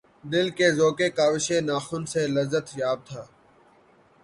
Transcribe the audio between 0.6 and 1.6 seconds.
ذوقِ کاوشِ